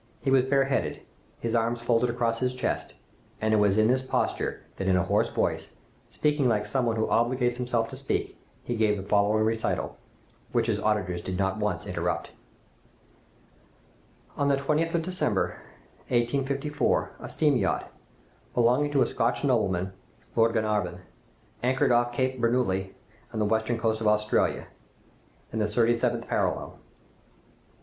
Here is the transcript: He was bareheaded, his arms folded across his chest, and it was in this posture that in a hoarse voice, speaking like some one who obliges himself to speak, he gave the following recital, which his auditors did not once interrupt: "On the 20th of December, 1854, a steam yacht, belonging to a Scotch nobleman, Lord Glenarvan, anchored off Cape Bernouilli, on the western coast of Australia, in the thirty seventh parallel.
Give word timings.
He 0.23 0.31
was 0.31 0.45
bareheaded, 0.45 1.01
his 1.39 1.53
arms 1.53 1.79
folded 1.79 2.09
across 2.09 2.39
his 2.39 2.55
chest, 2.55 2.95
and 3.39 3.53
it 3.53 3.57
was 3.57 3.77
in 3.77 3.87
this 3.87 4.01
posture 4.01 4.63
that 4.77 4.87
in 4.87 4.95
a 4.95 5.03
hoarse 5.03 5.29
voice, 5.29 5.73
speaking 6.09 6.49
like 6.49 6.65
some 6.65 6.87
one 6.87 6.95
who 6.95 7.05
obliges 7.05 7.57
himself 7.57 7.87
to 7.89 7.95
speak, 7.95 8.35
he 8.63 8.75
gave 8.75 8.97
the 8.97 9.03
following 9.03 9.43
recital, 9.43 9.97
which 10.53 10.65
his 10.65 10.79
auditors 10.79 11.21
did 11.21 11.37
not 11.37 11.59
once 11.59 11.85
interrupt: 11.85 12.31
"On 14.35 14.47
the 14.47 14.55
20th 14.55 14.95
of 14.95 15.03
December, 15.03 15.61
1854, 16.07 17.17
a 17.19 17.29
steam 17.29 17.55
yacht, 17.55 17.91
belonging 18.55 18.89
to 18.89 19.03
a 19.03 19.05
Scotch 19.05 19.43
nobleman, 19.43 19.93
Lord 20.35 20.53
Glenarvan, 20.53 21.01
anchored 21.61 21.91
off 21.91 22.11
Cape 22.11 22.41
Bernouilli, 22.41 22.95
on 23.31 23.37
the 23.37 23.45
western 23.45 23.77
coast 23.77 24.01
of 24.01 24.07
Australia, 24.07 24.65
in 25.53 25.59
the 25.59 25.67
thirty 25.67 25.95
seventh 25.95 26.27
parallel. 26.27 26.79